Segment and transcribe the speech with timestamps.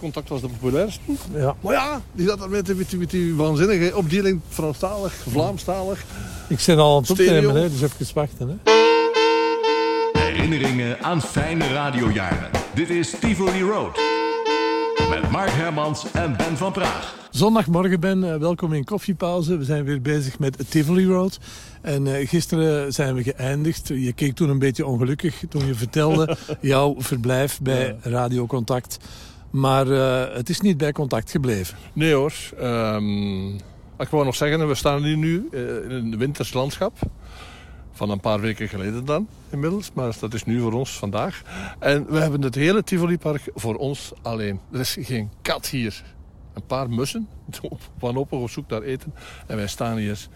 [0.00, 1.00] Contact was de populairste.
[1.34, 1.56] Ja.
[1.60, 6.04] Maar ja, die zat er met die, met die, met die waanzinnige opdeling Franstalig, Vlaamstalig.
[6.48, 8.48] Ik zit al aan het opnemen, hè, dus even wachten.
[8.48, 8.72] Hè.
[10.20, 12.50] Herinneringen aan fijne radiojaren.
[12.74, 13.98] Dit is Tivoli Road.
[15.10, 17.14] Met Mark Hermans en Ben van Praag.
[17.30, 19.56] Zondagmorgen Ben, eh, welkom in Koffiepauze.
[19.56, 21.38] We zijn weer bezig met Tivoli Road.
[21.82, 23.88] En eh, gisteren zijn we geëindigd.
[23.88, 28.98] Je keek toen een beetje ongelukkig toen je vertelde jouw verblijf bij Radio Contact.
[29.50, 31.76] Maar eh, het is niet bij Contact gebleven.
[31.92, 32.32] Nee hoor.
[32.58, 33.54] ehm,
[33.98, 36.98] ik wou nog zeggen, we staan hier nu eh, in een winters landschap.
[37.92, 39.90] Van een paar weken geleden dan, inmiddels.
[39.94, 41.42] Maar dat is nu voor ons vandaag.
[41.78, 44.60] En we hebben het hele Tivoli-park voor ons alleen.
[44.72, 46.02] Er is geen kat hier.
[46.60, 47.28] Een paar mussen,
[47.98, 49.14] wanhopig op zoek naar eten.
[49.46, 50.28] En wij staan hier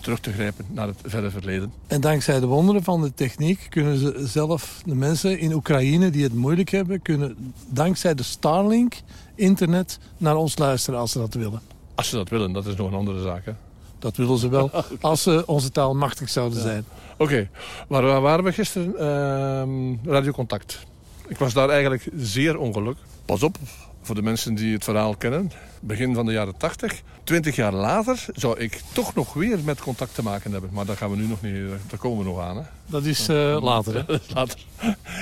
[0.00, 1.72] terug te grijpen naar het verre verleden.
[1.86, 6.22] En dankzij de wonderen van de techniek kunnen ze zelf, de mensen in Oekraïne die
[6.22, 8.94] het moeilijk hebben, kunnen dankzij de Starlink
[9.34, 11.60] internet naar ons luisteren als ze dat willen.
[11.94, 13.44] Als ze dat willen, dat is nog een andere zaak.
[13.44, 13.52] hè.
[13.98, 16.84] Dat willen ze wel, als ze onze taal machtig zouden zijn.
[17.18, 17.48] Oké,
[17.88, 18.98] maar waar waren we gisteren?
[18.98, 20.86] Ehm radiocontact.
[21.26, 23.04] Ik was daar eigenlijk zeer ongelukkig.
[23.24, 23.58] Pas op,
[24.02, 25.52] voor de mensen die het verhaal kennen.
[25.80, 27.02] Begin van de jaren 80.
[27.24, 30.70] Twintig jaar later zou ik toch nog weer met contact te maken hebben.
[30.72, 31.54] Maar daar gaan we nu nog niet,
[31.88, 32.56] daar komen we nog aan.
[32.56, 32.62] Hè.
[32.86, 34.18] Dat is eh, later, hè?
[34.34, 34.58] Later.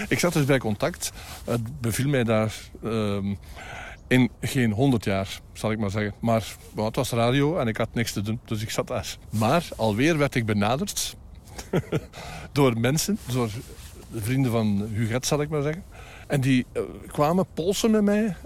[0.08, 1.12] Ik zat dus bij contact.
[1.44, 3.34] Het beviel mij daar ehm,
[4.06, 6.14] in geen honderd jaar, zal ik maar zeggen.
[6.20, 9.16] Maar well, het was radio en ik had niks te doen, dus ik zat daar.
[9.30, 11.16] Maar alweer werd ik benaderd
[12.52, 13.48] door mensen, door
[14.12, 15.84] de vrienden van Huget, zal ik maar zeggen.
[16.26, 18.36] En die eh, kwamen polsen met mij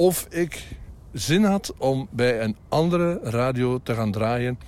[0.00, 0.66] of ik
[1.12, 4.58] zin had om bij een andere radio te gaan draaien.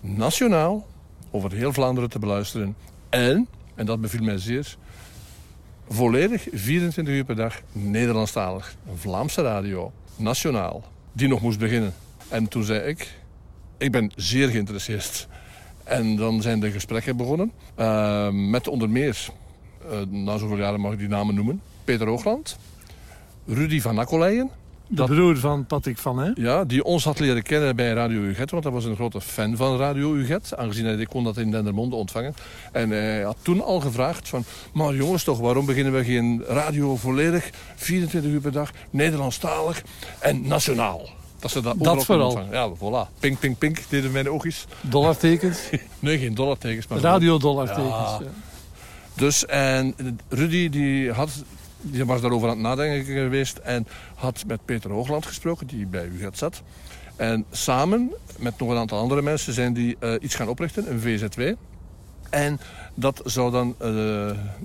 [0.00, 0.86] Nationaal,
[1.30, 2.76] over heel Vlaanderen te beluisteren.
[3.08, 4.76] En, en dat beviel mij zeer,
[5.88, 8.74] volledig 24 uur per dag Nederlandstalig.
[8.94, 11.94] Vlaamse radio, nationaal, die nog moest beginnen.
[12.28, 13.14] En toen zei ik,
[13.78, 15.28] ik ben zeer geïnteresseerd.
[15.84, 17.52] En dan zijn de gesprekken begonnen.
[17.74, 19.28] eh, met onder meer,
[19.90, 22.58] eh, na zoveel jaren mag ik die namen noemen, Peter Hoogland,
[23.46, 23.94] Rudy van
[24.88, 26.30] De Dat- broer van Patrick van Hè.
[26.34, 28.50] ja, die ons had leren kennen bij Radio Uget.
[28.50, 30.56] Want hij was een grote fan van Radio Uget.
[30.56, 32.34] Aangezien hij kon dat in Dendermonde ontvangen.
[32.72, 34.44] En hij had toen al gevraagd van...
[34.72, 37.50] Maar jongens toch, waarom beginnen we geen radio volledig...
[37.76, 39.82] 24 uur per dag, Nederlandstalig
[40.18, 41.08] en nationaal?
[41.38, 42.26] Dat ze dat, kunnen vooral.
[42.26, 42.52] ontvangen.
[42.52, 42.70] Ja,
[43.08, 43.18] voilà.
[43.20, 44.64] Pink, pink, pink, deden mijn oogjes.
[44.80, 45.58] Dollartekens,
[45.98, 46.98] Nee, geen dollartekens, maar...
[46.98, 47.86] radiodollartekens.
[47.86, 48.18] Ja.
[48.20, 48.26] Ja.
[49.14, 49.94] Dus, en
[50.28, 51.30] Rudy die, had,
[51.80, 56.06] die was daarover aan het nadenken geweest en had met Peter Hoogland gesproken, die bij
[56.06, 56.62] UGET zat.
[57.16, 61.00] En samen met nog een aantal andere mensen zijn die eh, iets gaan oprichten, een
[61.00, 61.40] VZW.
[62.30, 62.60] En
[62.94, 63.86] dat zou dan eh,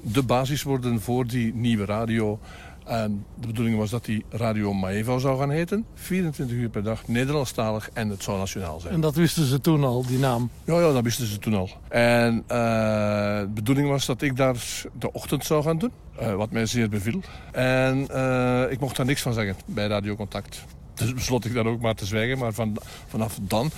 [0.04, 2.40] de basis worden voor die nieuwe radio.
[2.86, 5.86] En de bedoeling was dat die Radio Maeva zou gaan heten.
[5.96, 8.94] 24 uur per dag, Nederlandstalig en het zou nationaal zijn.
[8.94, 10.50] En dat wisten ze toen al, die naam.
[10.64, 11.70] Ja, ja, dat wisten ze toen al.
[11.88, 12.58] En eh,
[13.40, 14.56] de bedoeling was dat ik daar
[15.00, 15.92] de ochtend zou gaan doen.
[16.18, 17.22] eh, wat mij zeer beviel.
[17.52, 20.64] En eh, ik mocht daar niks van zeggen bij Radio Contact.
[20.94, 22.38] Dus besloot ik dan ook maar te zwijgen.
[22.38, 22.78] Maar van,
[23.08, 23.72] vanaf dan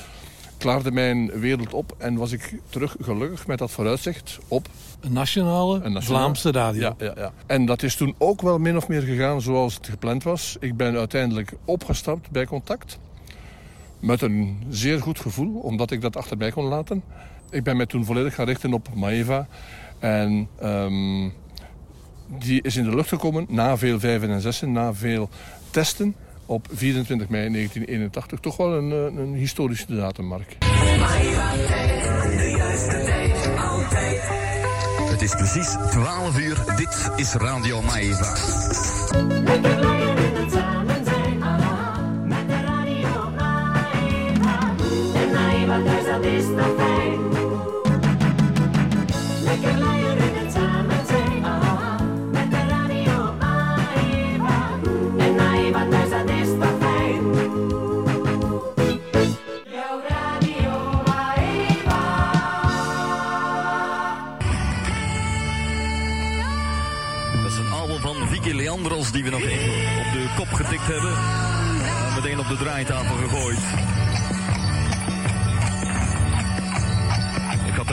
[0.66, 1.96] klaarde mijn wereld op.
[1.98, 4.68] En was ik terug gelukkig met dat vooruitzicht op
[5.02, 6.82] Een nationale, Een nationale- Vlaamse radio.
[6.82, 7.32] ja, ja, ja.
[7.46, 10.58] En dat is toen ook wel min of meer gegaan zoals het gepland was.
[10.60, 13.00] Ik ben uiteindelijk opgestapt bij Contact.
[14.00, 17.04] Met een zeer goed gevoel, omdat ik dat achterbij kon laten.
[17.50, 19.48] Ik ben mij toen volledig gaan richten op Maeva.
[20.00, 21.30] En ehm,
[22.40, 25.30] die is in de lucht gekomen na veel vijven en zessen, na veel
[25.70, 26.16] testen.
[26.46, 28.40] Op 24 mei 1981.
[28.40, 30.58] Toch wel een, eh, een historische datum, Mark.
[35.10, 36.64] Het is precies 12 uur.
[36.76, 38.34] Dit is Radio Maeva.
[68.00, 71.14] Van Vicky Leandros die we nog even op de kop getikt hebben.
[72.08, 73.60] En meteen op de draaitafel gegooid.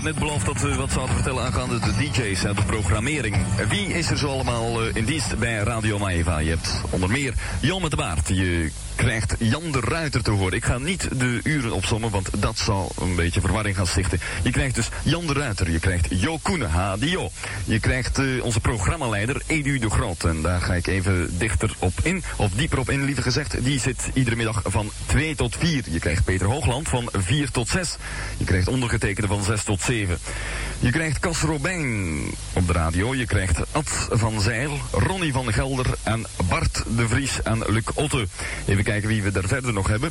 [0.02, 3.36] Er net beloofd dat we wat zouden vertellen aangaande de DJ's en de programmering.
[3.68, 6.38] Wie is er zo allemaal eh, in dienst bij Radio Maeva?
[6.38, 8.28] Je hebt onder meer Jan met de Baard.
[8.28, 10.56] Je krijgt Jan de Ruiter te horen.
[10.56, 14.20] Ik ga niet de uren opzommen, want dat zal een beetje verwarring gaan stichten.
[14.42, 15.70] Je krijgt dus Jan de Ruiter.
[15.70, 17.30] Je krijgt Jo Koenen, HDO.
[17.64, 20.24] Je krijgt eh, onze programmaleider Edu de Groot.
[20.24, 23.64] En daar ga ik even dichter op in, of dieper op in liever gezegd.
[23.64, 25.84] Die zit iedere middag van 2 tot 4.
[25.90, 27.96] Je krijgt Peter Hoogland van 4 tot 6.
[28.36, 29.91] Je krijgt ondergetekende van 6 tot 7.
[29.92, 32.20] Je krijgt Cas Robijn
[32.52, 33.14] op de radio.
[33.14, 38.26] Je krijgt Ad van Zeil, Ronnie van Gelder en Bart de Vries en Luc Otte.
[38.66, 40.10] Even kijken wie we er verder nog hebben.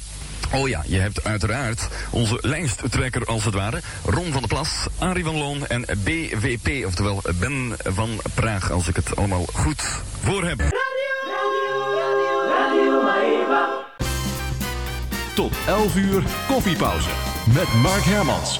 [0.53, 3.81] Oh ja, je hebt uiteraard onze lijsttrekker als het ware.
[4.05, 8.95] Ron van der Plas, Arie van Loon en BVP, oftewel Ben van Praag, als ik
[8.95, 9.83] het allemaal goed
[10.23, 10.59] voor heb.
[15.35, 17.09] Tot 11 uur koffiepauze
[17.53, 18.59] met Mark Hermans.